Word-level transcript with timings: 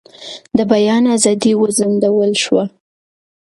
د 0.57 0.59
بیان 0.71 1.03
ازادي 1.15 1.51
وځنډول 1.57 2.31
شوه. 2.43 2.63